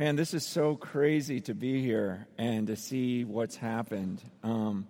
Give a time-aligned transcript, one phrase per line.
[0.00, 4.22] Man, this is so crazy to be here and to see what's happened.
[4.42, 4.86] Um,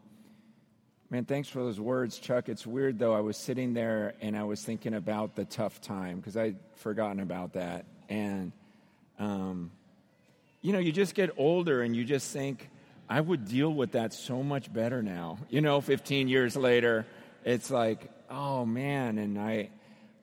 [1.10, 2.48] man, thanks for those words, Chuck.
[2.48, 3.12] It's weird, though.
[3.12, 7.18] I was sitting there and I was thinking about the tough time because I'd forgotten
[7.18, 7.86] about that.
[8.08, 8.52] And,
[9.18, 9.72] um,
[10.62, 12.70] you know, you just get older and you just think,
[13.08, 15.38] I would deal with that so much better now.
[15.48, 17.04] You know, 15 years later,
[17.44, 19.18] it's like, oh man.
[19.18, 19.70] And I,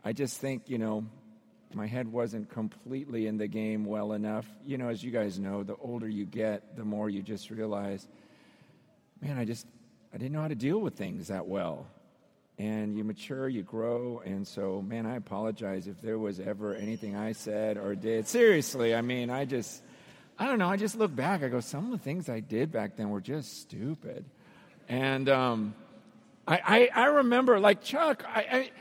[0.05, 1.03] I just think, you know,
[1.73, 4.45] my head wasn't completely in the game well enough.
[4.65, 8.07] You know, as you guys know, the older you get, the more you just realize,
[9.21, 9.67] man, I just,
[10.13, 11.87] I didn't know how to deal with things that well.
[12.57, 17.15] And you mature, you grow, and so, man, I apologize if there was ever anything
[17.15, 18.27] I said or did.
[18.27, 19.83] Seriously, I mean, I just,
[20.39, 22.71] I don't know, I just look back, I go, some of the things I did
[22.71, 24.25] back then were just stupid.
[24.89, 25.75] And um,
[26.47, 28.71] I, I, I remember, like Chuck, I, I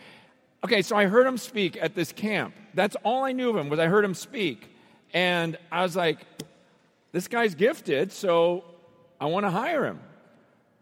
[0.67, 2.53] Okay, so I heard him speak at this camp.
[2.77, 4.71] That's all I knew of him was I heard him speak.
[5.13, 6.19] And I was like,
[7.13, 8.65] this guy's gifted, so
[9.21, 9.99] I want to hire him.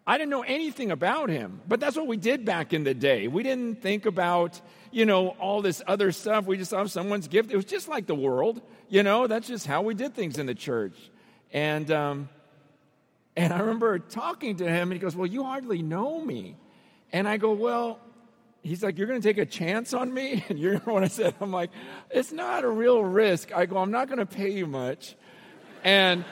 [0.07, 3.29] I didn't know anything about him, but that's what we did back in the day.
[3.29, 6.45] We didn't think about, you know, all this other stuff.
[6.45, 7.51] We just saw someone's gift.
[7.51, 9.27] It was just like the world, you know.
[9.27, 10.97] That's just how we did things in the church.
[11.53, 12.29] And um,
[13.37, 16.57] and I remember talking to him, and he goes, "Well, you hardly know me."
[17.13, 17.99] And I go, "Well,
[18.65, 20.45] he's like, You're going to take a chance on me?
[20.49, 21.35] And you remember what to said?
[21.41, 21.71] I'm like,
[22.11, 23.55] It's not a real risk.
[23.55, 25.15] I go, I'm not going to pay you much.
[25.85, 26.25] And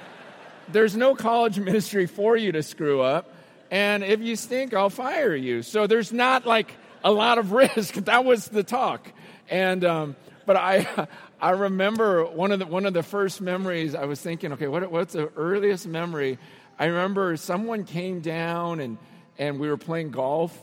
[0.68, 3.32] there's no college ministry for you to screw up.
[3.70, 5.62] And if you stink, I'll fire you.
[5.62, 7.94] So there's not like a lot of risk.
[7.94, 9.12] That was the talk.
[9.48, 10.16] And, um,
[10.46, 11.06] but I,
[11.40, 14.90] I remember one of the, one of the first memories, I was thinking, okay, what,
[14.90, 16.38] what's the earliest memory?
[16.78, 18.98] I remember someone came down and,
[19.38, 20.56] and we were playing golf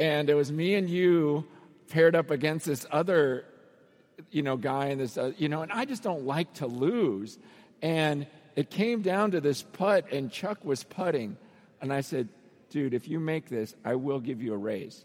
[0.00, 1.46] and it was me and you
[1.90, 3.44] paired up against this other
[4.30, 7.38] you know guy and this uh, you know and i just don't like to lose.
[7.82, 8.26] And
[8.56, 11.36] it came down to this putt and chuck was putting.
[11.80, 12.28] And i said
[12.70, 15.04] dude if you make this i will give you a raise.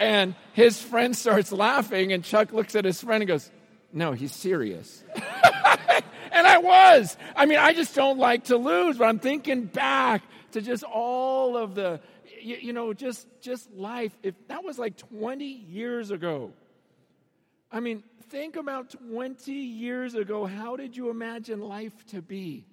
[0.00, 3.50] And his friend starts laughing and chuck looks at his friend and goes
[3.92, 5.02] no he's serious
[6.32, 10.22] and i was i mean i just don't like to lose but i'm thinking back
[10.52, 12.00] to just all of the
[12.42, 14.16] you, you know, just, just life.
[14.22, 16.52] If that was like 20 years ago,
[17.70, 20.46] I mean, think about 20 years ago.
[20.46, 22.64] How did you imagine life to be?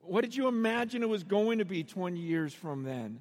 [0.00, 3.20] What did you imagine it was going to be 20 years from then?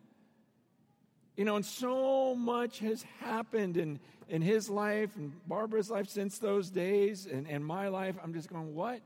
[1.36, 4.00] You know, and so much has happened in,
[4.30, 8.16] in his life and Barbara's life since those days, and, and my life.
[8.24, 9.00] I'm just going, what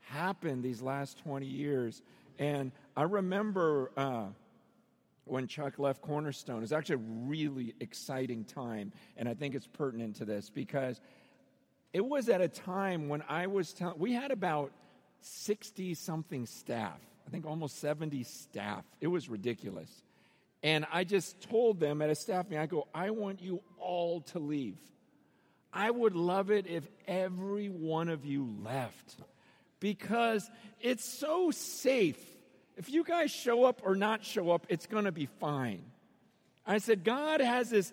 [0.00, 2.02] happened these last 20 years?
[2.38, 4.26] And I remember uh,
[5.24, 6.58] when Chuck left Cornerstone.
[6.58, 11.00] it was actually a really exciting time, and I think it's pertinent to this because
[11.92, 14.70] it was at a time when I was telling, we had about
[15.20, 18.84] 60 something staff, I think almost 70 staff.
[19.00, 20.02] It was ridiculous.
[20.66, 24.22] And I just told them at a staff meeting, I go, I want you all
[24.32, 24.78] to leave.
[25.72, 29.16] I would love it if every one of you left
[29.78, 30.50] because
[30.80, 32.18] it's so safe
[32.76, 35.82] if you guys show up or not show up, it's going to be fine.
[36.66, 37.92] I said, God has this,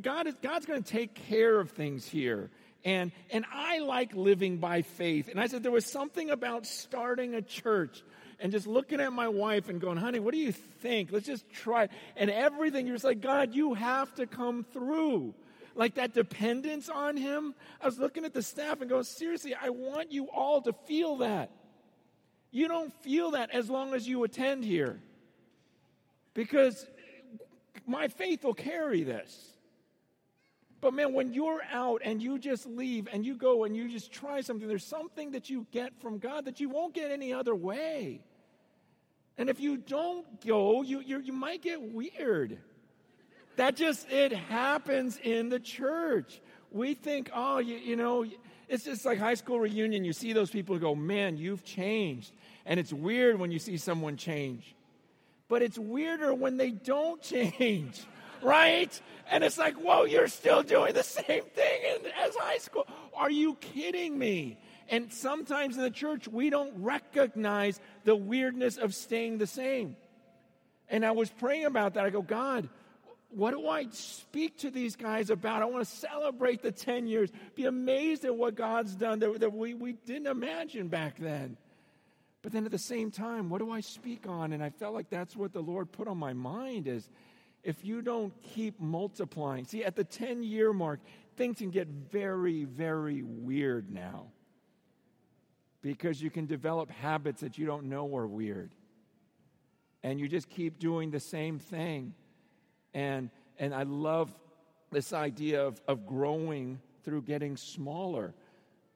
[0.00, 2.50] God is, God's going to take care of things here.
[2.84, 5.28] And, and I like living by faith.
[5.28, 8.02] And I said, there was something about starting a church
[8.40, 11.10] and just looking at my wife and going, honey, what do you think?
[11.12, 11.88] Let's just try.
[12.16, 15.34] And everything, you're just like, God, you have to come through.
[15.74, 17.54] Like that dependence on Him.
[17.80, 21.16] I was looking at the staff and going, seriously, I want you all to feel
[21.16, 21.50] that.
[22.50, 25.00] You don't feel that as long as you attend here.
[26.34, 26.86] Because
[27.86, 29.53] my faith will carry this.
[30.84, 34.12] But man, when you're out and you just leave and you go and you just
[34.12, 37.54] try something, there's something that you get from God that you won't get any other
[37.54, 38.20] way.
[39.38, 42.58] And if you don't go, you, you, you might get weird.
[43.56, 46.42] That just, it happens in the church.
[46.70, 48.26] We think, oh, you, you know,
[48.68, 50.04] it's just like high school reunion.
[50.04, 52.30] You see those people go, man, you've changed.
[52.66, 54.76] And it's weird when you see someone change.
[55.48, 58.02] But it's weirder when they don't change,
[58.42, 59.00] right?
[59.30, 61.80] And it's like, whoa, you're still doing the same thing
[62.22, 62.86] as high school.
[63.14, 64.58] Are you kidding me?
[64.88, 69.96] And sometimes in the church, we don't recognize the weirdness of staying the same.
[70.88, 72.04] And I was praying about that.
[72.04, 72.68] I go, God,
[73.30, 75.62] what do I speak to these guys about?
[75.62, 79.52] I want to celebrate the 10 years, be amazed at what God's done that, that
[79.52, 81.56] we, we didn't imagine back then.
[82.42, 84.52] But then at the same time, what do I speak on?
[84.52, 87.08] And I felt like that's what the Lord put on my mind is
[87.64, 89.64] if you don't keep multiplying.
[89.64, 91.00] See, at the 10 year mark,
[91.36, 94.26] things can get very, very weird now.
[95.80, 98.74] because you can develop habits that you don't know are weird.
[100.02, 102.14] And you just keep doing the same thing.
[102.94, 103.28] And,
[103.58, 104.34] and I love
[104.90, 108.32] this idea of, of growing through getting smaller.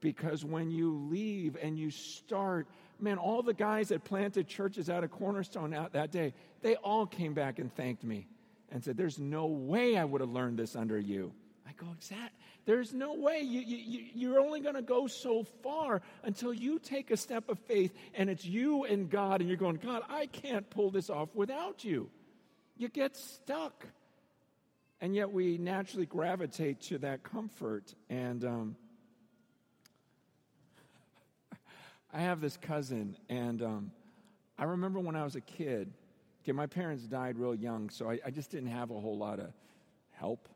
[0.00, 2.66] Because when you leave and you start,
[2.98, 6.32] man, all the guys that planted churches out of Cornerstone out that day,
[6.62, 8.28] they all came back and thanked me
[8.70, 11.32] and said, There's no way I would have learned this under you.
[11.68, 12.34] I go, exact.
[12.64, 13.40] There's no way.
[13.40, 17.58] You, you, you're only going to go so far until you take a step of
[17.60, 21.28] faith and it's you and God, and you're going, God, I can't pull this off
[21.34, 22.10] without you.
[22.76, 23.86] You get stuck.
[25.00, 27.94] And yet we naturally gravitate to that comfort.
[28.08, 28.76] And um,
[32.12, 33.90] I have this cousin, and um,
[34.58, 35.92] I remember when I was a kid,
[36.48, 39.38] okay, my parents died real young, so I, I just didn't have a whole lot
[39.38, 39.52] of
[40.12, 40.48] help.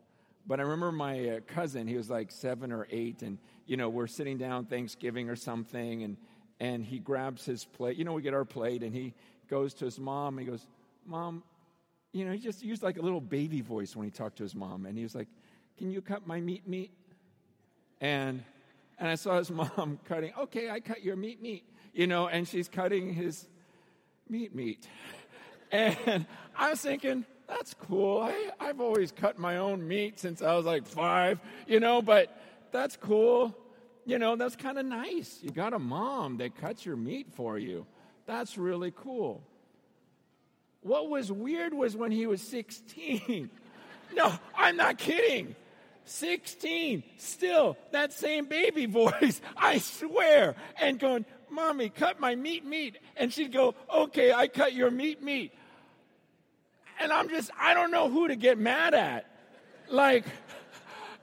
[0.47, 3.37] But I remember my uh, cousin, he was like seven or eight, and,
[3.67, 6.17] you know, we're sitting down Thanksgiving or something, and,
[6.61, 7.99] and he grabs his plate.
[7.99, 9.13] You know, we get our plate, and he
[9.51, 10.67] goes to his mom, and he goes,
[11.05, 11.43] Mom,
[12.13, 14.55] you know, he just used like a little baby voice when he talked to his
[14.55, 14.87] mom.
[14.87, 15.29] And he was like,
[15.77, 16.91] Can you cut my meat meat?
[18.01, 18.43] And
[18.99, 22.47] and I saw his mom cutting, okay, I cut your meat meat, you know, and
[22.47, 23.47] she's cutting his
[24.29, 24.87] meat meat.
[25.73, 26.27] And
[26.57, 28.21] I was thinking, that's cool.
[28.21, 32.29] I, I've always cut my own meat since I was like five, you know, but
[32.73, 33.57] that's cool.
[34.05, 35.39] You know, that's kind of nice.
[35.43, 37.87] You got a mom that cuts your meat for you.
[38.27, 39.43] That's really cool.
[40.83, 43.49] What was weird was when he was 16.
[44.15, 45.55] no, I'm not kidding.
[46.05, 52.99] 16, still that same baby voice, I swear, and going, Mommy, cut my meat meat.
[53.17, 55.53] And she'd go, Okay, I cut your meat meat.
[57.01, 59.27] And I'm just, I don't know who to get mad at.
[59.91, 60.25] Like,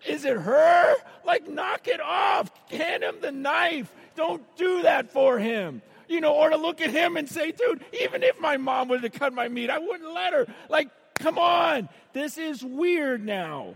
[0.08, 0.96] is it her?
[1.26, 2.52] Like, knock it off.
[2.70, 3.92] Hand him the knife.
[4.16, 7.86] Don't do that for him you know, or to look at him and say, dude,
[8.02, 10.48] even if my mom would have cut my meat, I wouldn't let her.
[10.68, 10.90] Like,
[11.20, 13.76] come on, this is weird now.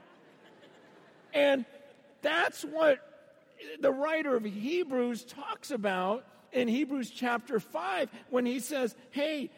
[1.34, 1.64] And
[2.22, 3.00] that's what
[3.80, 9.52] the writer of Hebrews talks about in Hebrews chapter 5 when he says, hey,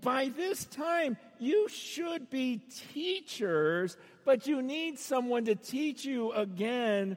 [0.00, 2.60] by this time, you should be
[2.92, 7.16] teachers, but you need someone to teach you again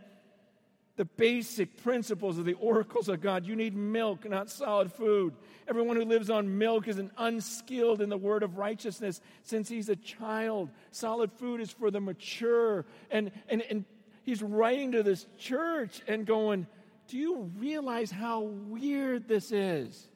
[0.95, 3.45] the basic principles of the oracles of God.
[3.45, 5.33] You need milk, not solid food.
[5.67, 9.89] Everyone who lives on milk is an unskilled in the word of righteousness since he's
[9.89, 10.69] a child.
[10.91, 12.85] Solid food is for the mature.
[13.09, 13.85] And, and, and
[14.23, 16.67] he's writing to this church and going,
[17.07, 20.07] Do you realize how weird this is?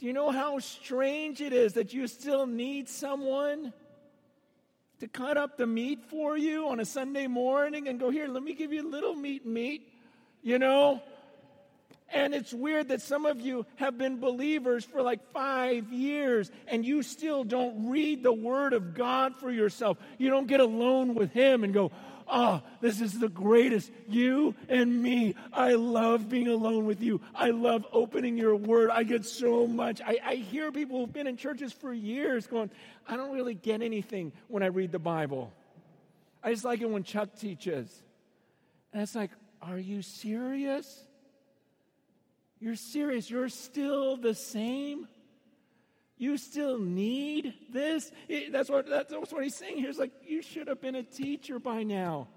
[0.00, 3.72] Do you know how strange it is that you still need someone?
[5.00, 8.42] to cut up the meat for you on a Sunday morning and go, Here, let
[8.42, 9.90] me give you a little meat meat,
[10.42, 11.02] you know?
[12.12, 16.84] And it's weird that some of you have been believers for like five years and
[16.84, 19.96] you still don't read the Word of God for yourself.
[20.18, 21.92] You don't get alone with Him and go,
[22.32, 23.90] Oh, this is the greatest.
[24.08, 25.34] You and me.
[25.52, 27.20] I love being alone with you.
[27.34, 28.90] I love opening your word.
[28.90, 30.00] I get so much.
[30.00, 32.70] I, I hear people who've been in churches for years going,
[33.08, 35.52] I don't really get anything when I read the Bible.
[36.42, 38.02] I just like it when Chuck teaches.
[38.92, 41.04] And it's like, are you serious?
[42.60, 43.30] You're serious.
[43.30, 45.08] You're still the same.
[46.18, 48.12] You still need this?
[48.52, 49.86] That's what, that's what he's saying here.
[49.86, 52.28] He's like, you should have been a teacher by now.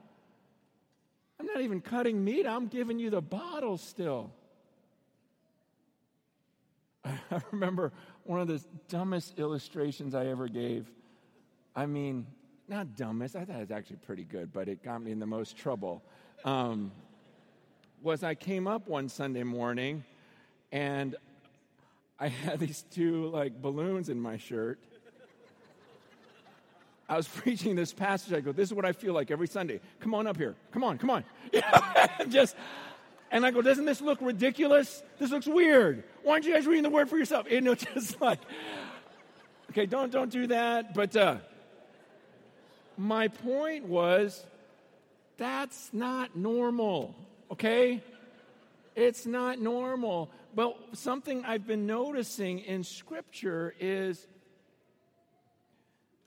[1.38, 4.32] I'm not even cutting meat, I'm giving you the bottle still.
[7.06, 7.92] I remember
[8.24, 10.90] one of the dumbest illustrations I ever gave.
[11.76, 12.26] I mean,
[12.70, 15.26] not dumbest, I thought it was actually pretty good, but it got me in the
[15.26, 16.02] most trouble.
[16.46, 16.94] Um,
[18.02, 20.06] was I came up one Sunday morning
[20.74, 21.16] and
[22.20, 24.80] I had these two like balloons in my shirt.
[27.08, 28.34] I was preaching this passage.
[28.34, 29.80] I go, This is what I feel like every Sunday.
[30.02, 30.56] Come on up here.
[30.74, 31.24] Come on, come on.
[32.30, 32.56] just,
[33.32, 35.02] and I go, Doesn't this look ridiculous?
[35.20, 36.04] This looks weird.
[36.24, 37.50] Why aren't you guys reading the word for yourself?
[37.50, 38.40] You know, just like,
[39.70, 40.96] okay, don't don't do that.
[40.96, 41.38] But uh,
[42.98, 44.44] my point was,
[45.38, 47.14] that's not normal.
[47.52, 48.02] Okay,
[48.96, 50.32] it's not normal.
[50.56, 54.28] But something I've been noticing in Scripture is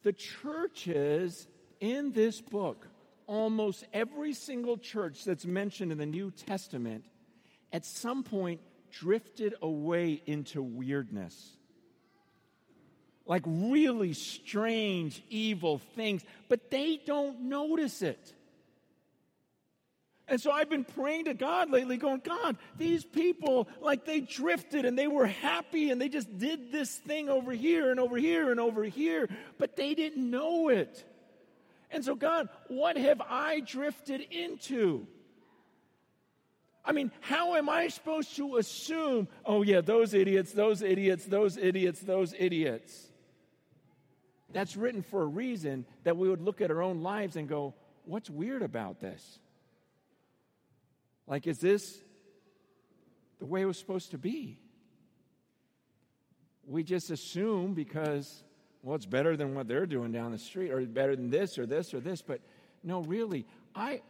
[0.03, 1.47] the churches
[1.81, 2.89] in this book,
[3.27, 7.05] almost every single church that's mentioned in the New Testament,
[7.73, 11.57] at some point drifted away into weirdness.
[13.27, 18.33] Like really strange, evil things, but they don't notice it.
[20.29, 24.85] And so I've been praying to God lately, going, God, these people, like they drifted
[24.85, 28.51] and they were happy and they just did this thing over here and over here
[28.51, 31.05] and over here, but they didn't know it.
[31.93, 35.07] And so, God, what have I drifted into?
[36.85, 41.57] I mean, how am I supposed to assume, oh, yeah, those idiots, those idiots, those
[41.57, 43.09] idiots, those idiots?
[44.53, 47.75] That's written for a reason that we would look at our own lives and go,
[48.05, 49.39] what's weird about this?
[51.27, 51.99] Like, is this
[53.39, 54.59] the way it was supposed to be?
[56.67, 58.43] We just assume because,
[58.83, 61.67] well, it's better than what they're doing down the street, or better than this, or
[61.67, 62.23] this, or this.
[62.23, 62.41] But
[62.83, 64.03] no, really, I,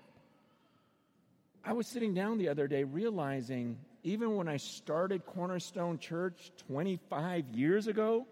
[1.64, 7.48] I was sitting down the other day realizing, even when I started Cornerstone Church 25
[7.50, 8.26] years ago,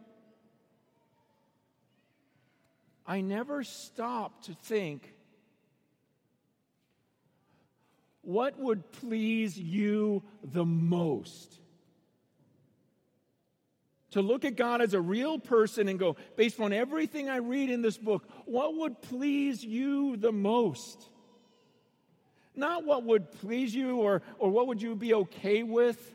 [3.06, 5.13] I never stopped to think
[8.26, 11.58] what would please you the most?
[14.12, 17.68] To look at God as a real person and go, based on everything I read
[17.68, 21.08] in this book, what would please you the most?
[22.54, 26.14] Not what would please you or, or what would you be okay with,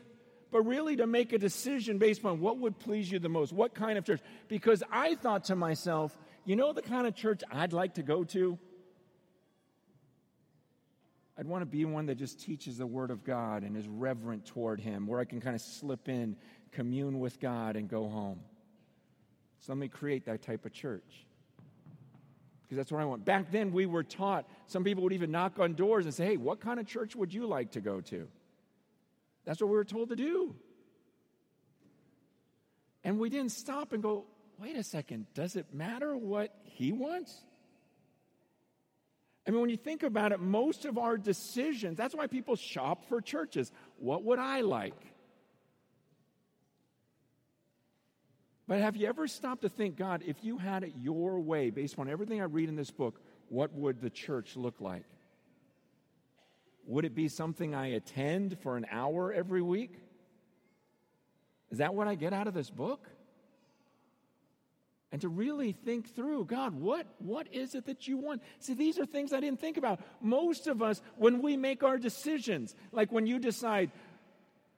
[0.50, 3.52] but really to make a decision based on what would please you the most.
[3.52, 4.22] What kind of church?
[4.48, 8.24] Because I thought to myself, you know the kind of church I'd like to go
[8.24, 8.58] to?
[11.40, 14.44] I'd want to be one that just teaches the Word of God and is reverent
[14.44, 16.36] toward Him, where I can kind of slip in,
[16.70, 18.40] commune with God, and go home.
[19.60, 21.24] So let me create that type of church.
[22.62, 23.24] Because that's what I want.
[23.24, 26.36] Back then, we were taught, some people would even knock on doors and say, Hey,
[26.36, 28.28] what kind of church would you like to go to?
[29.46, 30.54] That's what we were told to do.
[33.02, 34.26] And we didn't stop and go,
[34.58, 37.34] Wait a second, does it matter what He wants?
[39.46, 43.04] I mean, when you think about it, most of our decisions, that's why people shop
[43.08, 43.72] for churches.
[43.96, 44.94] What would I like?
[48.68, 51.98] But have you ever stopped to think, God, if you had it your way, based
[51.98, 55.04] on everything I read in this book, what would the church look like?
[56.86, 59.98] Would it be something I attend for an hour every week?
[61.70, 63.08] Is that what I get out of this book?
[65.12, 68.42] And to really think through God, what, what is it that you want?
[68.60, 70.00] See, these are things I didn't think about.
[70.20, 73.90] Most of us, when we make our decisions, like when you decide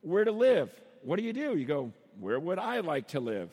[0.01, 0.71] where to live,
[1.03, 1.57] what do you do?
[1.57, 3.51] You go, where would I like to live?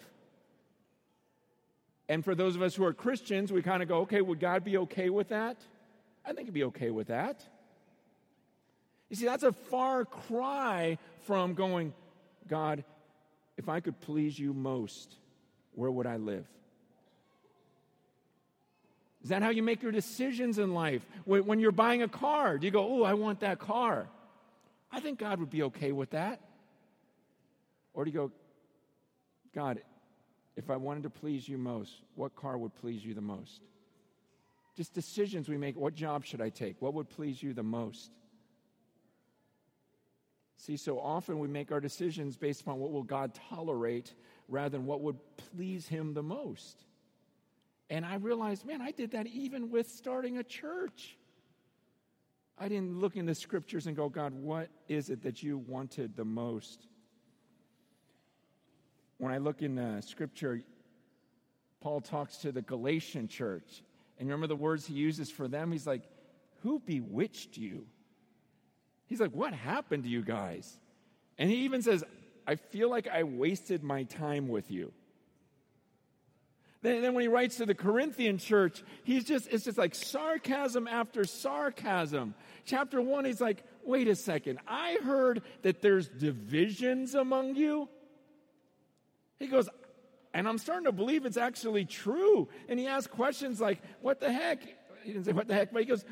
[2.08, 4.64] And for those of us who are Christians, we kind of go, okay, would God
[4.64, 5.58] be okay with that?
[6.26, 7.44] I think he'd be okay with that.
[9.10, 11.94] You see, that's a far cry from going,
[12.48, 12.84] God,
[13.58, 15.16] if I could please you most,
[15.74, 16.46] where would I live?
[19.22, 21.06] Is that how you make your decisions in life?
[21.26, 24.08] When you're buying a car, do you go, oh, I want that car?
[24.92, 26.40] I think God would be okay with that.
[27.94, 28.32] Or do you go,
[29.54, 29.82] God,
[30.56, 33.62] if I wanted to please you most, what car would please you the most?
[34.78, 35.76] Just decisions we make.
[35.76, 36.82] What job should I take?
[36.82, 38.12] What would please you the most?
[40.56, 44.14] See, so often we make our decisions based upon what will God tolerate
[44.48, 46.86] rather than what would please him the most.
[47.90, 51.18] And I realized, man, I did that even with starting a church.
[52.58, 56.16] I didn't look in the scriptures and go, God, what is it that you wanted
[56.16, 56.88] the most?
[59.18, 60.62] When I look in the scripture,
[61.82, 63.84] Paul talks to the Galatian church.
[64.18, 65.72] And remember the words he uses for them?
[65.72, 66.04] He's like,
[66.62, 67.86] Who bewitched you?
[69.08, 70.80] He's like, What happened to you guys?
[71.38, 72.04] And he even says,
[72.46, 74.92] I feel like I wasted my time with you.
[76.82, 80.88] Then, then when he writes to the Corinthian church, he's just, it's just like sarcasm
[80.88, 82.36] after sarcasm.
[82.66, 87.90] Chapter one, he's like, wait a second, I heard that there's divisions among you.
[89.40, 89.68] He goes,
[90.34, 92.48] and I'm starting to believe it's actually true.
[92.68, 94.62] And he asks questions like, what the heck?
[95.04, 96.06] He didn't say what the heck, but he goes,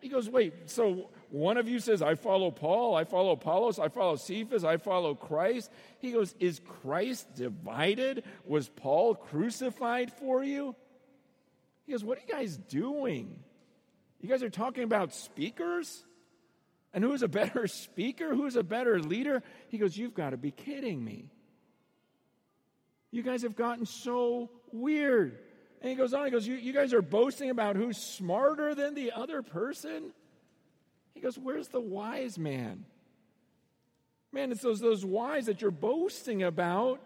[0.00, 3.88] he goes, wait, so one of you says, I follow Paul, I follow Apollos, I
[3.88, 5.70] follow Cephas, I follow Christ.
[5.98, 8.24] He goes, Is Christ divided?
[8.44, 10.76] Was Paul crucified for you?
[11.86, 13.38] He goes, What are you guys doing?
[14.20, 16.04] You guys are talking about speakers?
[16.92, 18.34] And who's a better speaker?
[18.34, 19.42] Who's a better leader?
[19.68, 21.30] He goes, You've got to be kidding me.
[23.10, 25.38] You guys have gotten so weird.
[25.80, 28.94] And he goes on, he goes, you, you guys are boasting about who's smarter than
[28.94, 30.12] the other person?
[31.14, 32.84] He goes, Where's the wise man?
[34.32, 37.00] Man, it's those, those wise that you're boasting about.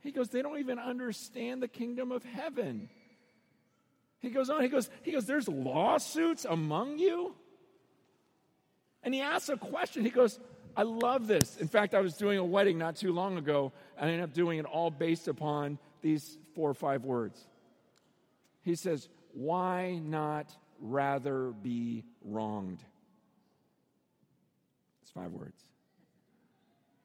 [0.00, 2.88] He goes, They don't even understand the kingdom of heaven.
[4.20, 7.34] He goes on, he goes, he goes, There's lawsuits among you.
[9.02, 10.04] And he asks a question.
[10.04, 10.38] He goes,
[10.76, 11.56] I love this.
[11.56, 14.32] In fact, I was doing a wedding not too long ago, and I ended up
[14.32, 17.46] doing it all based upon these four or five words.
[18.62, 22.82] He says, Why not rather be wronged?
[25.14, 25.62] Five words.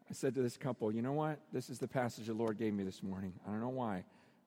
[0.09, 1.39] I said to this couple, You know what?
[1.51, 3.33] This is the passage the Lord gave me this morning.
[3.47, 4.05] I don't know why.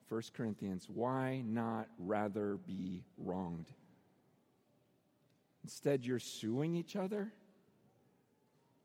[0.09, 3.67] 1 Corinthians, why not rather be wronged?
[5.63, 7.33] Instead, you're suing each other?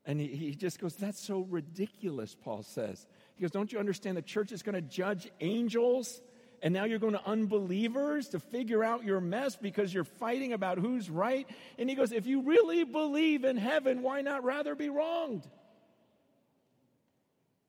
[0.04, 3.06] And he, he just goes, That's so ridiculous, Paul says.
[3.34, 6.20] He goes, Don't you understand the church is going to judge angels?
[6.62, 10.78] And now you're going to unbelievers to figure out your mess because you're fighting about
[10.78, 11.46] who's right.
[11.78, 15.46] And he goes, If you really believe in heaven, why not rather be wronged?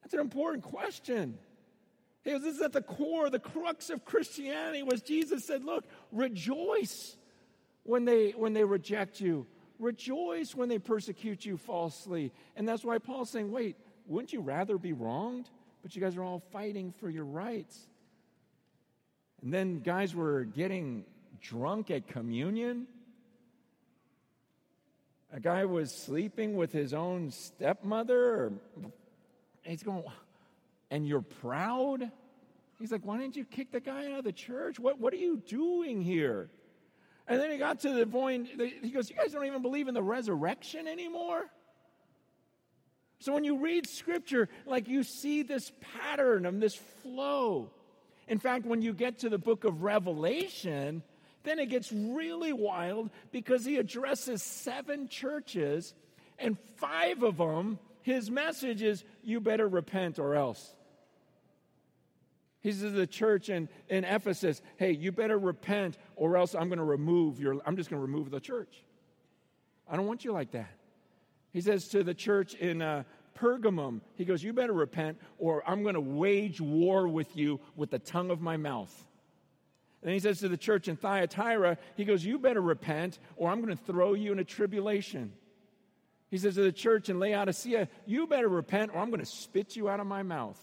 [0.02, 1.38] That's an important question.
[2.24, 5.86] He goes, This is at the core, the crux of Christianity was Jesus said, Look,
[6.12, 7.18] rejoice
[7.84, 9.48] when they when they reject you
[9.80, 12.32] Rejoice when they persecute you falsely.
[12.56, 13.76] And that's why Paul's saying, wait,
[14.08, 15.50] wouldn't you rather be wronged?
[15.84, 17.88] But you guys are all fighting for your rights.
[19.42, 21.06] And then guys were getting
[21.42, 22.88] drunk at communion.
[25.34, 28.54] A guy was sleeping with his own stepmother.
[29.64, 30.04] he's going,
[30.90, 32.10] and you're proud?
[32.80, 34.80] He's like, why didn't you kick the guy out of the church?
[34.80, 36.50] What, what are you doing here?
[37.28, 38.48] And then he got to the point,
[38.82, 41.46] he goes, You guys don't even believe in the resurrection anymore?
[43.20, 47.72] So when you read scripture, like you see this pattern of this flow.
[48.28, 51.04] In fact, when you get to the book of Revelation,
[51.44, 55.94] then it gets really wild because he addresses seven churches,
[56.38, 60.74] and five of them, his message is, You better repent or else.
[62.62, 66.68] He says to the church in, in Ephesus, hey, you better repent or else I'm
[66.68, 68.84] going to remove your, I'm just going to remove the church.
[69.90, 70.72] I don't want you like that.
[71.54, 73.04] He says to the church in uh,
[73.38, 77.92] Pergamum, he goes, you better repent or I'm going to wage war with you with
[77.92, 78.94] the tongue of my mouth.
[80.04, 83.62] And he says to the church in Thyatira, he goes, you better repent or I'm
[83.62, 85.34] going to throw you in a tribulation.
[86.30, 89.76] He says to the church in Laodicea, you better repent or I'm going to spit
[89.76, 90.60] you out of my mouth.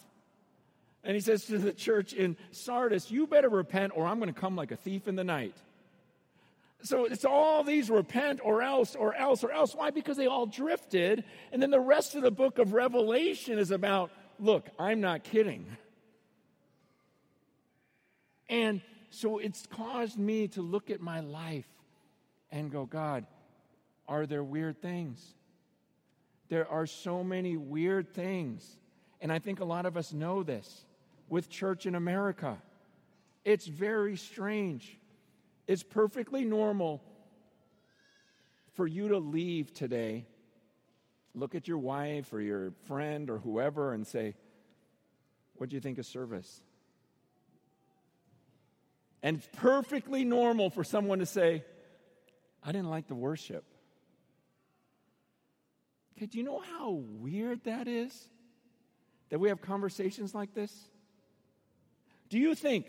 [1.04, 4.40] And he says to the church in Sardis, You better repent, or I'm going to
[4.40, 5.54] come like a thief in the night.
[6.84, 9.74] So it's all these repent or else or else or else.
[9.74, 9.90] Why?
[9.90, 11.24] Because they all drifted.
[11.50, 15.66] And then the rest of the book of Revelation is about look, I'm not kidding.
[18.50, 21.68] And so it's caused me to look at my life
[22.50, 23.26] and go, God,
[24.06, 25.34] are there weird things?
[26.50, 28.76] There are so many weird things.
[29.22, 30.84] And I think a lot of us know this
[31.30, 32.58] with church in America.
[33.44, 34.98] It's very strange.
[35.66, 37.02] It's perfectly normal
[38.74, 40.26] for you to leave today,
[41.34, 44.34] look at your wife or your friend or whoever, and say,
[45.54, 46.60] What do you think of service?
[49.22, 51.64] And it's perfectly normal for someone to say,
[52.62, 53.64] I didn't like the worship.
[56.16, 58.28] Okay, do you know how weird that is?
[59.30, 60.72] That we have conversations like this?
[62.28, 62.86] Do you think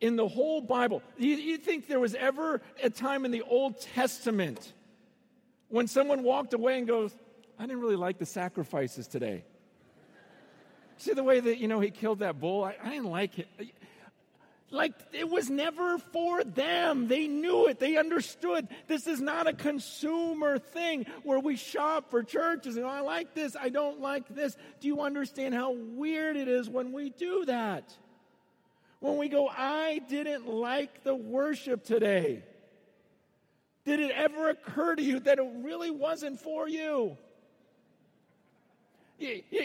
[0.00, 3.80] in the whole Bible, you, you think there was ever a time in the Old
[3.80, 4.72] Testament
[5.68, 7.14] when someone walked away and goes,
[7.58, 9.44] I didn't really like the sacrifices today?
[10.96, 12.64] See the way that, you know, he killed that bull?
[12.64, 13.48] I, I didn't like it.
[14.72, 17.08] Like, it was never for them.
[17.08, 17.78] They knew it.
[17.80, 18.68] They understood.
[18.86, 23.34] This is not a consumer thing where we shop for churches and oh, I like
[23.34, 24.56] this, I don't like this.
[24.80, 27.92] Do you understand how weird it is when we do that?
[29.00, 32.42] When we go, I didn't like the worship today?
[33.84, 37.16] Did it ever occur to you that it really wasn't for you?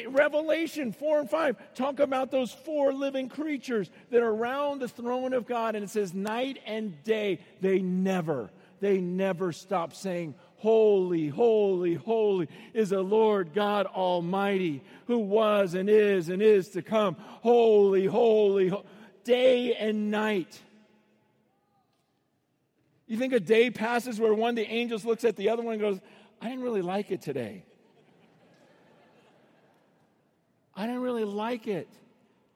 [0.08, 5.34] Revelation 4 and 5 talk about those four living creatures that are around the throne
[5.34, 8.50] of God, and it says, night and day, they never,
[8.82, 15.90] they never stop saying, Holy, holy, holy is the Lord God Almighty, who was and
[15.90, 17.16] is and is to come.
[17.20, 18.86] Holy, holy, holy
[19.26, 20.58] day and night.
[23.08, 25.74] You think a day passes where one of the angels looks at the other one
[25.74, 26.00] and goes,
[26.42, 27.66] I didn't really like it today.
[30.76, 31.90] I didn't really like it.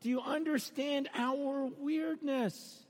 [0.01, 2.83] Do you understand our weirdness?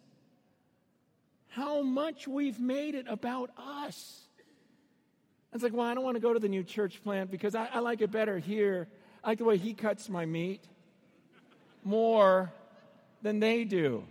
[1.47, 4.21] How much we've made it about us.
[5.53, 7.67] It's like, well, I don't want to go to the new church plant because I,
[7.73, 8.87] I like it better here.
[9.23, 10.63] I like the way he cuts my meat
[11.83, 12.51] more
[13.21, 14.03] than they do.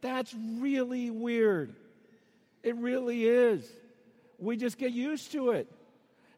[0.00, 1.74] That's really weird.
[2.62, 3.68] It really is.
[4.38, 5.70] We just get used to it.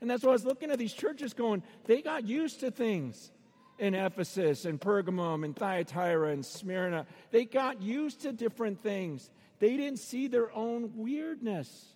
[0.00, 3.33] And that's why I was looking at these churches going, they got used to things
[3.78, 7.07] in Ephesus and Pergamum and Thyatira and Smyrna.
[7.31, 9.31] They got used to different things.
[9.59, 11.87] They didn't see their own weirdness.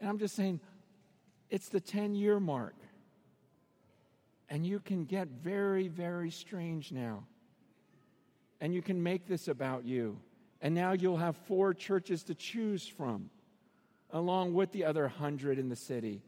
[0.00, 0.60] And I'm just saying,
[1.50, 2.74] it's the 10 year mark.
[4.48, 7.24] And you can get very, very strange now.
[8.64, 10.18] And you can make this about you.
[10.62, 13.28] And now you'll have four churches to choose from,
[14.10, 16.22] along with the other hundred in the city.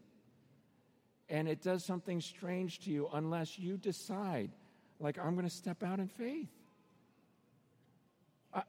[1.29, 4.51] And it does something strange to you unless you decide,
[4.99, 6.51] like, I'm going to step out in faith.
[8.53, 8.61] I,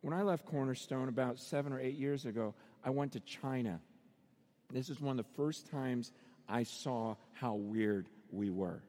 [0.00, 3.78] when I left Cornerstone about seven or eight years ago, I went to China.
[4.72, 6.12] This is one of the first times
[6.48, 8.80] I saw how weird we were.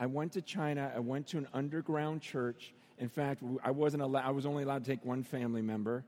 [0.00, 2.72] I went to China, I went to an underground church.
[2.98, 6.04] In fact, I wasn't allowed, I was only allowed to take one family member.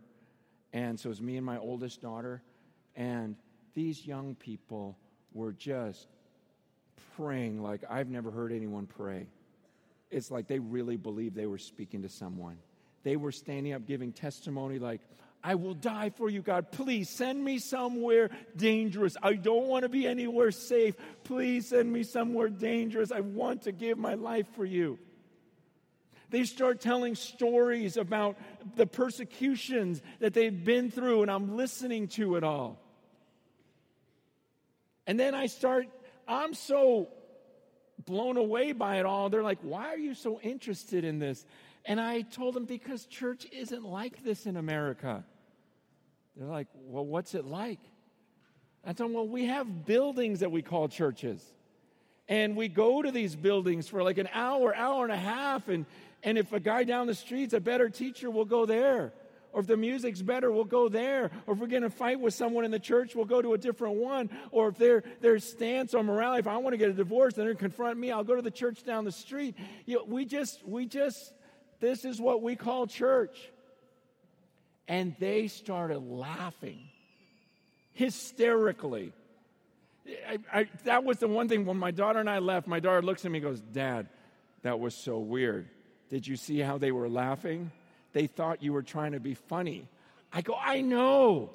[0.72, 2.42] And so it was me and my oldest daughter.
[2.96, 3.36] And
[3.74, 4.96] these young people
[5.34, 6.08] were just
[7.16, 9.26] praying like I've never heard anyone pray.
[10.10, 12.56] It's like they really believed they were speaking to someone.
[13.02, 15.00] They were standing up giving testimony like,
[15.44, 16.70] I will die for you, God.
[16.70, 19.16] Please send me somewhere dangerous.
[19.22, 20.94] I don't want to be anywhere safe.
[21.24, 23.10] Please send me somewhere dangerous.
[23.10, 24.98] I want to give my life for you.
[26.30, 28.38] They start telling stories about
[28.76, 32.80] the persecutions that they've been through, and I'm listening to it all.
[35.06, 35.88] And then I start,
[36.26, 37.08] I'm so
[38.06, 39.28] blown away by it all.
[39.28, 41.44] They're like, Why are you so interested in this?
[41.84, 45.24] And I told them, Because church isn't like this in America.
[46.36, 47.80] They're like, Well, what's it like?
[48.84, 51.42] I told them, Well, we have buildings that we call churches.
[52.28, 55.68] And we go to these buildings for like an hour, hour and a half.
[55.68, 55.86] And,
[56.22, 59.12] and if a guy down the street's a better teacher, we'll go there.
[59.52, 61.30] Or if the music's better, we'll go there.
[61.46, 63.58] Or if we're going to fight with someone in the church, we'll go to a
[63.58, 64.30] different one.
[64.50, 67.46] Or if their, their stance on morality, if I want to get a divorce and
[67.46, 69.54] they're confront me, I'll go to the church down the street.
[69.84, 71.34] You know, we just, we just,
[71.80, 73.51] this is what we call church.
[74.92, 76.80] And they started laughing
[77.92, 79.14] hysterically.
[80.28, 83.00] I, I, that was the one thing when my daughter and I left, my daughter
[83.00, 84.08] looks at me and goes, Dad,
[84.60, 85.68] that was so weird.
[86.10, 87.70] Did you see how they were laughing?
[88.12, 89.88] they thought you were trying to be funny.
[90.30, 91.50] I go, I know.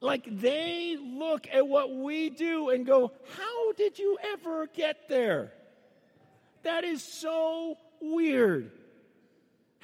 [0.00, 5.52] Like they look at what we do and go, How did you ever get there?
[6.62, 8.70] That is so weird.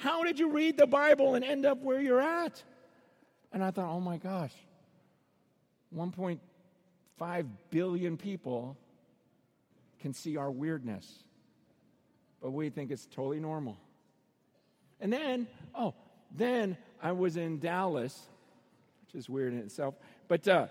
[0.03, 2.61] How did you read the Bible and end up where you're at?
[3.53, 4.51] And I thought, oh my gosh,
[5.95, 8.75] 1.5 billion people
[10.01, 11.23] can see our weirdness,
[12.41, 13.77] but we think it's totally normal.
[14.99, 15.93] And then, oh,
[16.35, 18.27] then I was in Dallas,
[19.05, 19.95] which is weird in itself,
[20.27, 20.67] but uh,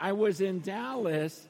[0.00, 1.46] I was in Dallas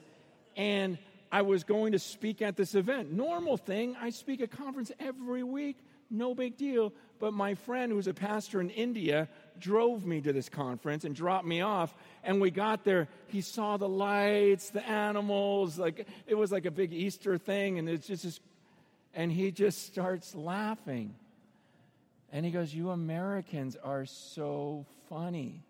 [0.57, 0.97] and
[1.31, 3.13] I was going to speak at this event.
[3.13, 5.77] Normal thing, I speak at conference every week,
[6.09, 6.93] no big deal.
[7.19, 11.45] But my friend, who's a pastor in India, drove me to this conference and dropped
[11.45, 11.93] me off.
[12.23, 16.71] And we got there, he saw the lights, the animals, like it was like a
[16.71, 18.41] big Easter thing, and it's just,
[19.13, 21.15] and he just starts laughing.
[22.31, 25.63] And he goes, You Americans are so funny.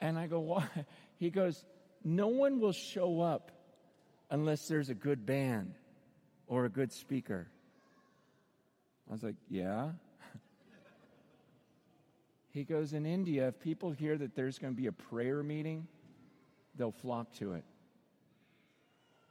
[0.00, 0.68] And I go, Why?
[1.18, 1.64] He goes,
[2.04, 3.50] No one will show up
[4.30, 5.72] unless there's a good band
[6.46, 7.48] or a good speaker.
[9.08, 9.90] I was like, Yeah.
[12.50, 15.86] He goes, In India, if people hear that there's going to be a prayer meeting,
[16.74, 17.64] they'll flock to it.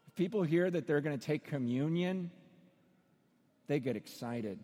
[0.07, 2.29] If people hear that they're going to take communion,
[3.65, 4.59] they get excited.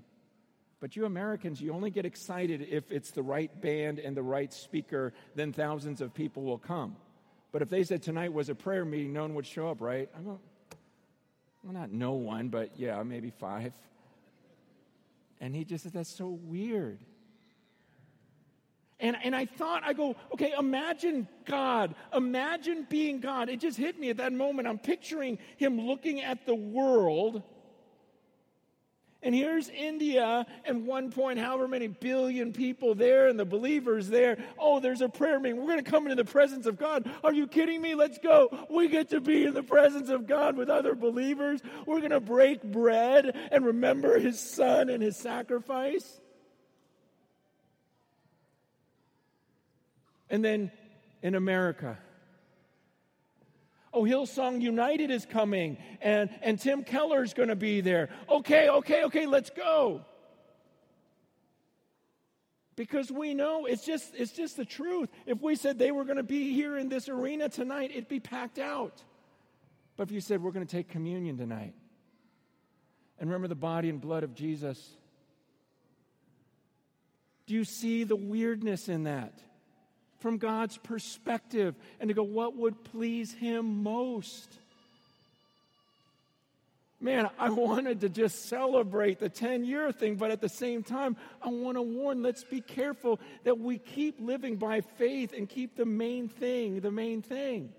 [0.80, 4.54] But you Americans, you only get excited if it's the right band and the right
[4.54, 6.96] speaker, then thousands of people will come.
[7.52, 10.10] But if they said tonight was a prayer meeting, no one would show up, right?
[10.16, 10.40] I go,
[11.64, 13.74] well, not no one, but yeah, maybe five.
[15.42, 17.00] And he just said, that's so weird.
[19.00, 21.96] And, and I thought, I go, okay, imagine God.
[22.16, 23.50] Imagine being God.
[23.50, 24.68] It just hit me at that moment.
[24.68, 27.42] I'm picturing him looking at the world
[29.24, 34.38] and here's India, and one point, however many billion people there, and the believers there.
[34.58, 35.60] Oh, there's a prayer meeting.
[35.60, 37.10] We're going to come into the presence of God.
[37.24, 37.94] Are you kidding me?
[37.94, 38.50] Let's go.
[38.70, 41.62] We get to be in the presence of God with other believers.
[41.86, 46.20] We're going to break bread and remember his son and his sacrifice.
[50.32, 50.72] And then
[51.22, 52.00] in America,
[53.94, 58.10] Oh, Hillsong United is coming, and, and Tim Keller's going to be there.
[58.30, 60.06] Okay, okay, okay, let's go.
[62.78, 65.10] Because we know it's just, it's just the truth.
[65.26, 68.22] If we said they were going to be here in this arena tonight, it'd be
[68.22, 69.04] packed out.
[69.98, 71.74] But if you said we're going to take communion tonight,
[73.20, 74.98] and remember the body and blood of Jesus,
[77.46, 79.42] do you see the weirdness in that?
[80.22, 84.58] From God's perspective, and to go, what would please Him most?
[87.02, 91.18] man, I wanted to just celebrate the 10 year thing, but at the same time,
[91.42, 95.76] I want to warn let's be careful that we keep living by faith and keep
[95.76, 97.74] the main thing the main thing.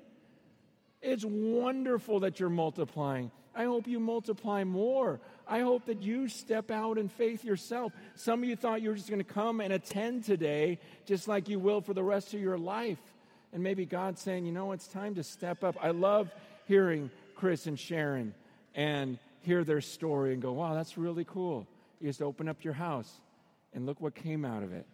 [1.01, 3.31] It's wonderful that you're multiplying.
[3.55, 5.21] I hope you multiply more.
[5.47, 7.93] I hope that you step out in faith yourself.
[8.15, 11.49] Some of you thought you were just going to come and attend today, just like
[11.49, 12.99] you will for the rest of your life.
[13.53, 15.77] And maybe God's saying, you know, it's time to step up.
[15.83, 16.31] I love
[16.67, 18.35] hearing Chris and Sharon
[18.75, 21.67] and hear their story and go, wow, that's really cool.
[22.01, 23.11] You just open up your house
[23.75, 24.87] and look what came out of it.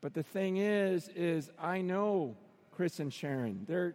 [0.00, 2.36] But the thing is, is I know
[2.72, 3.64] Chris and Sharon.
[3.68, 3.94] They're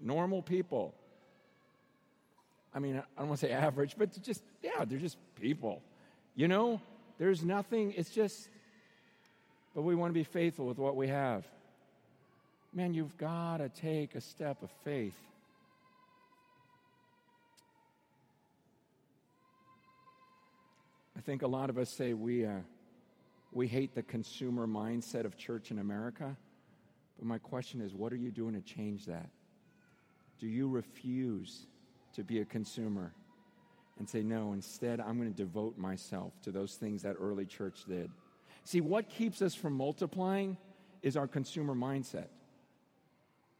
[0.00, 0.94] normal people.
[2.74, 5.82] I mean, I don't want to say average, but just, yeah, they're just people.
[6.36, 6.80] You know,
[7.18, 8.48] there's nothing, it's just,
[9.74, 11.44] but we want to be faithful with what we have.
[12.72, 15.18] Man, you've got to take a step of faith.
[21.16, 22.60] I think a lot of us say we, uh,
[23.52, 26.36] we hate the consumer mindset of church in America.
[27.18, 29.28] But my question is, what are you doing to change that?
[30.38, 31.66] Do you refuse
[32.14, 33.12] to be a consumer
[33.98, 37.84] and say, no, instead, I'm going to devote myself to those things that early church
[37.86, 38.10] did?
[38.64, 40.56] See, what keeps us from multiplying
[41.02, 42.28] is our consumer mindset.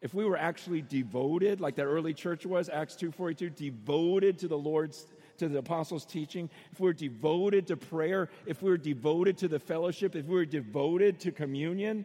[0.01, 4.57] If we were actually devoted, like that early church was, Acts 2.42, devoted to the
[4.59, 5.07] Lord's
[5.39, 9.49] to the apostles' teaching, if we are devoted to prayer, if we are devoted to
[9.49, 12.05] the fellowship, if we are devoted to communion,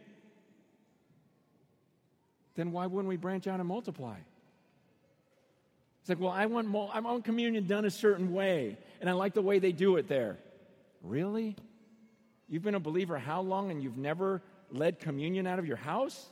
[2.54, 4.16] then why wouldn't we branch out and multiply?
[6.06, 9.34] It's like, well, I want, I want communion done a certain way, and I like
[9.34, 10.36] the way they do it there.
[11.02, 11.56] Really?
[12.48, 14.40] You've been a believer how long and you've never
[14.70, 16.24] led communion out of your house?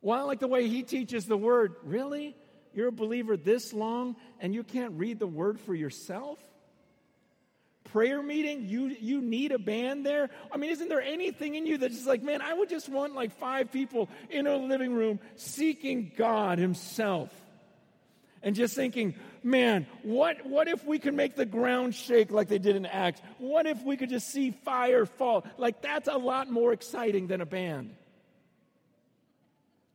[0.00, 1.74] Well, I like the way he teaches the word.
[1.84, 2.34] Really?
[2.72, 6.38] You're a believer this long and you can't read the word for yourself?
[7.92, 10.30] Prayer meeting, you, you need a band there?
[10.50, 13.14] I mean, isn't there anything in you that's just like, man, I would just want
[13.14, 17.30] like five people in a living room seeking God Himself?
[18.42, 22.58] And just thinking, man, what, what if we could make the ground shake like they
[22.58, 23.20] did in Acts?
[23.38, 25.44] What if we could just see fire fall?
[25.58, 27.94] Like, that's a lot more exciting than a band.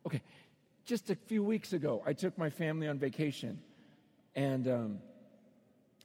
[0.06, 0.22] Okay,
[0.86, 3.60] just a few weeks ago, I took my family on vacation,
[4.36, 5.00] and um,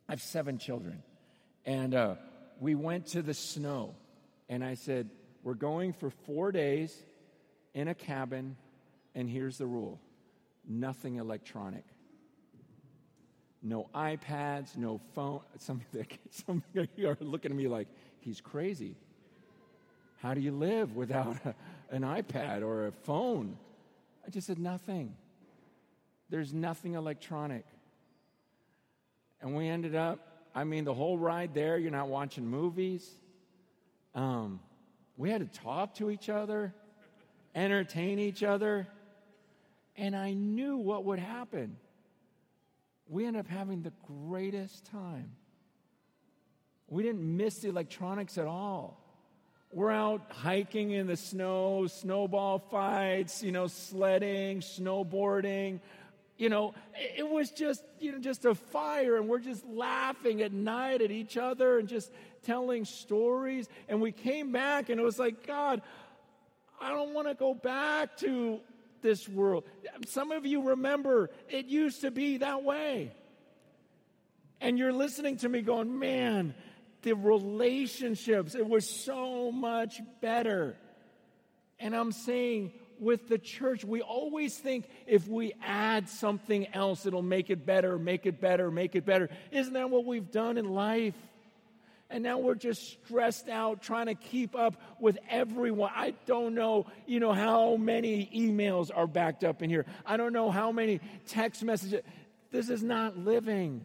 [0.08, 1.02] I have seven children.
[1.66, 2.14] And uh,
[2.58, 3.94] we went to the snow,
[4.48, 5.10] and I said,
[5.42, 6.96] We're going for four days
[7.74, 8.56] in a cabin,
[9.14, 10.00] and here's the rule
[10.66, 11.84] nothing electronic.
[13.62, 15.40] No iPads, no phone.
[15.58, 15.82] Some,
[16.30, 17.88] some of you are looking at me like,
[18.20, 18.94] he's crazy.
[20.22, 21.54] How do you live without a,
[21.90, 23.56] an iPad or a phone?
[24.26, 25.14] I just said, nothing.
[26.30, 27.64] There's nothing electronic.
[29.42, 30.18] And we ended up,
[30.54, 33.08] I mean, the whole ride there, you're not watching movies.
[34.14, 34.60] Um,
[35.16, 36.74] we had to talk to each other,
[37.54, 38.86] entertain each other.
[39.96, 41.76] And I knew what would happen.
[43.10, 45.32] We ended up having the greatest time.
[46.86, 49.04] We didn't miss the electronics at all.
[49.72, 55.80] We're out hiking in the snow, snowball fights, you know, sledding, snowboarding.
[56.38, 60.52] You know, it was just, you know, just a fire, and we're just laughing at
[60.52, 62.12] night at each other and just
[62.44, 63.68] telling stories.
[63.88, 65.82] And we came back, and it was like, God,
[66.80, 68.60] I don't want to go back to
[69.02, 69.64] this world.
[70.06, 73.12] Some of you remember it used to be that way.
[74.60, 76.54] And you're listening to me going, man,
[77.02, 78.54] the relationships.
[78.54, 80.76] It was so much better.
[81.78, 87.22] And I'm saying, with the church, we always think if we add something else, it'll
[87.22, 89.30] make it better, make it better, make it better.
[89.50, 91.14] Isn't that what we've done in life?
[92.10, 95.92] And now we're just stressed out trying to keep up with everyone.
[95.94, 99.86] I don't know, you know, how many emails are backed up in here.
[100.04, 102.02] I don't know how many text messages.
[102.50, 103.84] This is not living.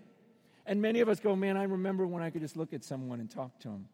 [0.66, 3.20] And many of us go, man, I remember when I could just look at someone
[3.20, 3.88] and talk to them.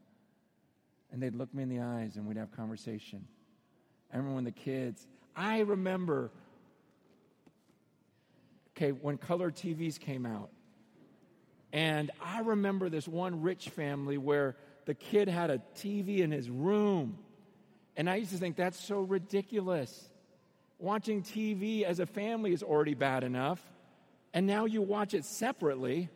[1.11, 3.27] And they'd look me in the eyes and we'd have conversation.
[4.13, 6.31] I remember when the kids, I remember,
[8.77, 10.51] okay, when color TVs came out.
[11.73, 14.55] And I remember this one rich family where
[14.85, 17.17] the kid had a TV in his room.
[17.95, 20.09] And I used to think that's so ridiculous.
[20.79, 23.61] Watching TV as a family is already bad enough,
[24.33, 26.09] and now you watch it separately.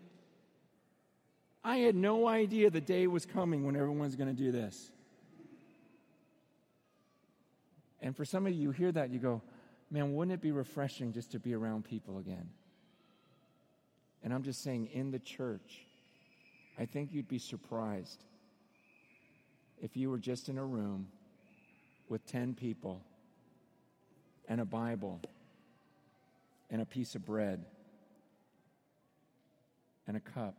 [1.64, 4.92] I had no idea the day was coming when everyone's going to do this.
[8.02, 9.42] And for some of you, you hear that, you go,
[9.90, 12.50] man, wouldn't it be refreshing just to be around people again?
[14.24, 15.86] And I'm just saying, in the church,
[16.80, 18.24] I think you'd be surprised
[19.82, 21.08] if you were just in a room
[22.10, 23.02] with 10 people
[24.48, 25.22] and a Bible
[26.70, 27.66] and a piece of bread
[30.08, 30.56] and a cup.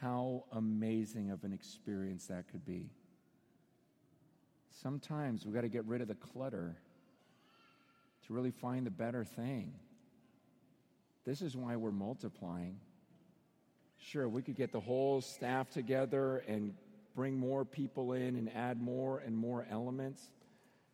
[0.00, 2.90] How amazing of an experience that could be.
[4.82, 6.76] Sometimes we've got to get rid of the clutter
[8.26, 9.72] to really find the better thing.
[11.24, 12.78] This is why we're multiplying.
[13.98, 16.74] Sure, we could get the whole staff together and
[17.14, 20.30] bring more people in and add more and more elements.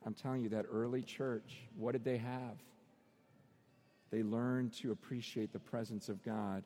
[0.07, 2.57] I'm telling you, that early church, what did they have?
[4.11, 6.63] They learned to appreciate the presence of God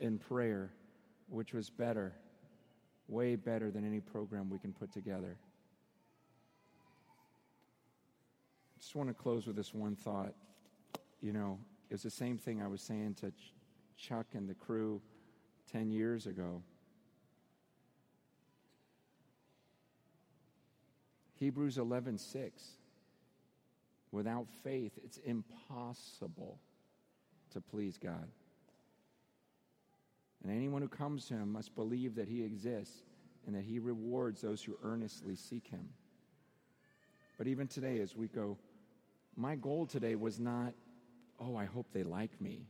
[0.00, 0.70] in prayer,
[1.28, 2.12] which was better,
[3.08, 5.36] way better than any program we can put together.
[8.74, 10.34] I just want to close with this one thought.
[11.22, 13.32] You know, it was the same thing I was saying to
[13.96, 15.00] Chuck and the crew
[15.72, 16.62] 10 years ago.
[21.38, 22.50] Hebrews 11:6
[24.10, 26.58] Without faith it's impossible
[27.50, 28.28] to please God.
[30.42, 33.02] And anyone who comes to him must believe that he exists
[33.46, 35.88] and that he rewards those who earnestly seek him.
[37.36, 38.56] But even today as we go
[39.36, 40.72] my goal today was not
[41.40, 42.66] oh I hope they like me.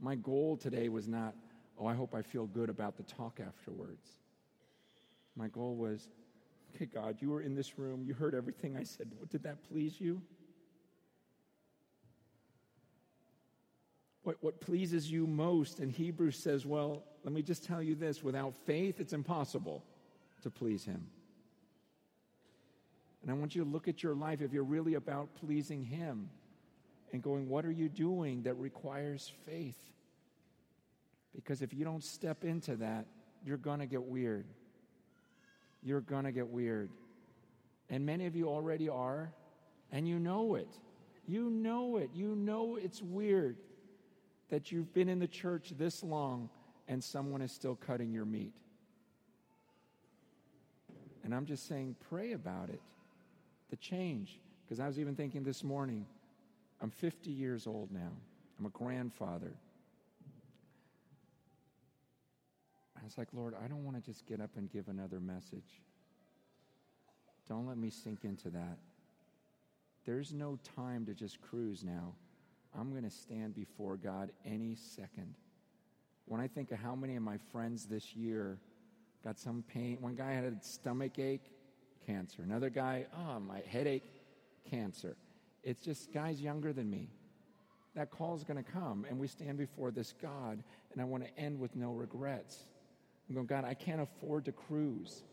[0.00, 1.34] My goal today was not
[1.78, 4.08] oh I hope I feel good about the talk afterwards.
[5.36, 6.08] My goal was
[6.76, 8.02] Okay, God, you were in this room.
[8.04, 9.10] You heard everything I said.
[9.30, 10.20] Did that please you?
[14.24, 15.78] What, what pleases you most?
[15.78, 19.84] And Hebrews says, well, let me just tell you this without faith, it's impossible
[20.42, 21.06] to please Him.
[23.22, 26.28] And I want you to look at your life if you're really about pleasing Him
[27.16, 29.78] and going, what are you doing that requires faith?
[31.34, 33.06] Because if you don't step into that,
[33.44, 34.46] you're going to get weird
[35.86, 36.90] you're going to get weird.
[37.88, 39.32] And many of you already are,
[39.92, 40.68] and you know it.
[41.28, 42.10] You know it.
[42.12, 43.56] You know it's weird
[44.50, 46.50] that you've been in the church this long
[46.88, 48.52] and someone is still cutting your meat.
[51.24, 52.80] And I'm just saying, pray about it,
[53.70, 54.40] the change.
[54.64, 56.06] Because I was even thinking this morning,
[56.80, 58.12] I'm 50 years old now,
[58.58, 59.54] I'm a grandfather.
[62.98, 65.80] I was like, Lord, I don't want to just get up and give another message.
[67.48, 68.78] Don't let me sink into that.
[70.04, 72.14] There's no time to just cruise now.
[72.78, 75.34] I'm going to stand before God any second.
[76.26, 78.58] When I think of how many of my friends this year
[79.24, 81.50] got some pain, one guy had a stomach ache,
[82.06, 82.42] cancer.
[82.42, 84.04] Another guy, oh, my headache,
[84.68, 85.16] cancer.
[85.66, 87.08] It's just guys younger than me.
[87.96, 91.24] That call is going to come, and we stand before this God, and I want
[91.24, 92.56] to end with no regrets.
[93.28, 95.24] I'm going, God, I can't afford to cruise.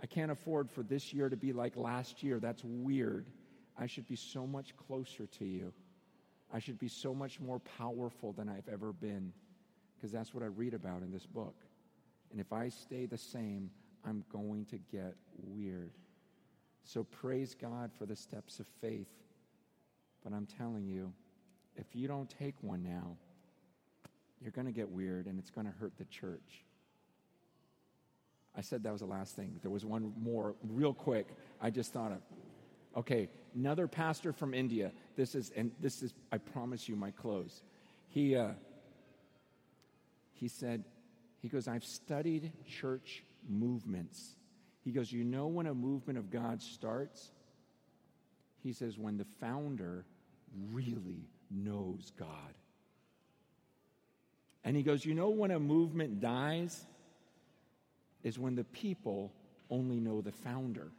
[0.00, 2.38] I can't afford for this year to be like last year.
[2.38, 3.26] That's weird.
[3.76, 5.72] I should be so much closer to you.
[6.52, 9.32] I should be so much more powerful than I've ever been
[9.96, 11.56] because that's what I read about in this book.
[12.30, 13.68] And if I stay the same,
[14.04, 15.90] I'm going to get weird.
[16.84, 19.08] So praise God for the steps of faith.
[20.24, 21.12] But I'm telling you,
[21.76, 23.16] if you don't take one now,
[24.40, 26.64] you're going to get weird and it's going to hurt the church.
[28.56, 29.58] I said that was the last thing.
[29.62, 31.28] There was one more, real quick.
[31.60, 32.18] I just thought of.
[32.94, 34.92] Okay, another pastor from India.
[35.16, 37.62] This is, and this is, I promise you, my close.
[38.08, 38.50] He, uh,
[40.34, 40.84] he said,
[41.40, 44.36] he goes, I've studied church movements.
[44.84, 47.30] He goes, You know when a movement of God starts?
[48.62, 50.04] He says, When the founder
[50.72, 52.28] really knows God.
[54.64, 56.86] And he goes, You know when a movement dies?
[58.22, 59.32] is when the people
[59.70, 60.92] only know the founder.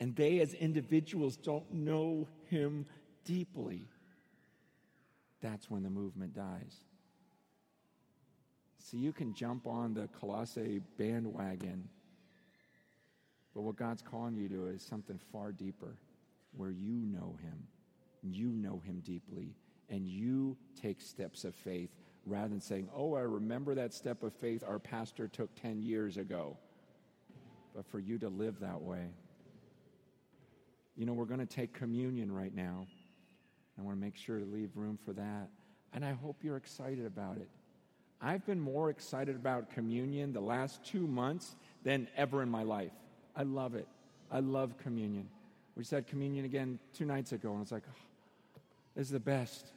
[0.00, 2.86] And they, as individuals, don't know him
[3.24, 3.88] deeply.
[5.40, 6.76] That's when the movement dies.
[8.78, 11.88] So you can jump on the Colossae bandwagon,
[13.54, 15.96] but what God's calling you to is something far deeper
[16.56, 17.66] where you know him,
[18.22, 19.54] you know him deeply,
[19.88, 21.90] and you take steps of faith
[22.26, 26.16] rather than saying, Oh, I remember that step of faith our pastor took 10 years
[26.16, 26.56] ago.
[27.74, 29.08] But for you to live that way.
[30.96, 32.86] You know, we're going to take communion right now.
[33.78, 35.48] I want to make sure to leave room for that.
[35.94, 37.48] And I hope you're excited about it.
[38.20, 42.92] I've been more excited about communion the last two months than ever in my life.
[43.34, 43.88] I love it.
[44.30, 45.28] I love communion.
[45.76, 48.60] We just had communion again two nights ago, and I was like, oh,
[48.94, 49.72] this is the best.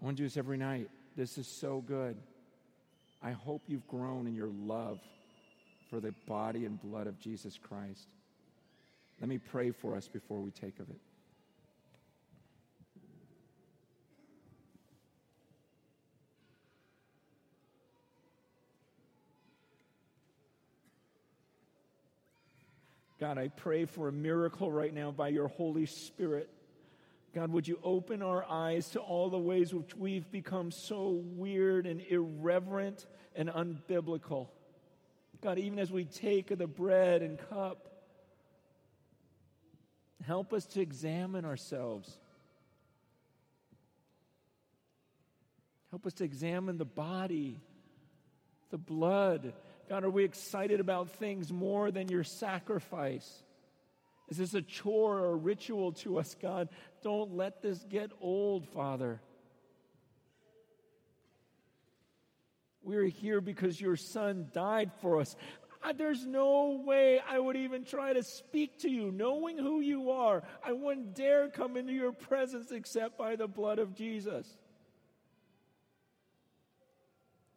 [0.00, 0.88] I want to do this every night.
[1.16, 2.16] This is so good.
[3.22, 4.98] I hope you've grown in your love
[5.90, 8.08] for the body and blood of Jesus Christ.
[9.20, 10.98] Let me pray for us before we take of it.
[23.22, 26.50] God, I pray for a miracle right now by your Holy Spirit.
[27.32, 31.86] God, would you open our eyes to all the ways which we've become so weird
[31.86, 33.06] and irreverent
[33.36, 34.48] and unbiblical?
[35.40, 37.92] God, even as we take of the bread and cup,
[40.26, 42.18] help us to examine ourselves.
[45.90, 47.60] Help us to examine the body,
[48.70, 49.52] the blood,
[49.88, 53.42] God, are we excited about things more than your sacrifice?
[54.28, 56.68] Is this a chore or a ritual to us, God?
[57.02, 59.20] Don't let this get old, Father.
[62.82, 65.36] We're here because your Son died for us.
[65.96, 70.42] There's no way I would even try to speak to you, knowing who you are.
[70.64, 74.46] I wouldn't dare come into your presence except by the blood of Jesus.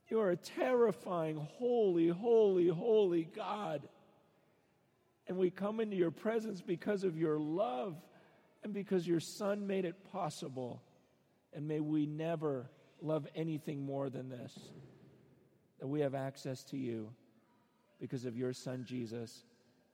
[0.08, 3.88] You are a terrifying, holy, holy, holy God.
[5.28, 7.96] And we come into your presence because of your love
[8.64, 10.84] and because your Son made it possible.
[11.54, 12.70] And may we never
[13.02, 14.58] love anything more than this
[15.80, 17.10] that we have access to you
[18.00, 19.44] because of your Son, Jesus,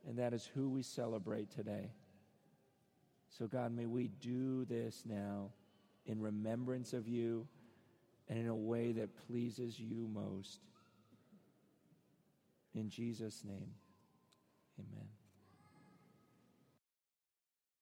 [0.08, 1.92] and that is who we celebrate today.
[3.30, 5.52] So, God, may we do this now
[6.06, 7.48] in remembrance of you
[8.32, 10.62] and in a way that pleases you most.
[12.74, 13.74] In Jesus' name,
[14.80, 15.10] amen.